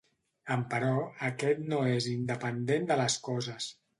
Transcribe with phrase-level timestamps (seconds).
[0.53, 0.93] Emperò,
[1.27, 3.71] aquest no és independent de les coses.